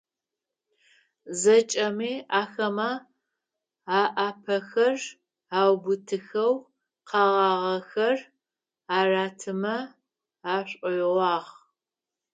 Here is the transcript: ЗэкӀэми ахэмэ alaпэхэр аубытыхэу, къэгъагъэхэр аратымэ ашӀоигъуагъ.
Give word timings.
ЗэкӀэми 1.39 2.11
ахэмэ 2.41 2.89
alaпэхэр 3.99 4.97
аубытыхэу, 5.59 6.53
къэгъагъэхэр 7.09 8.17
аратымэ 8.97 9.75
ашӀоигъуагъ. 10.53 11.51